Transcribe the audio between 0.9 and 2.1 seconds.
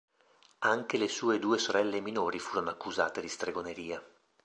le sue due sorelle